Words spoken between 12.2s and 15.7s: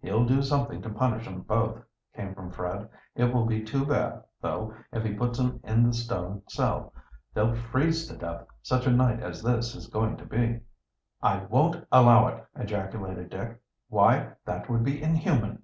it," ejaculated Dick. "Why, that would be inhuman!"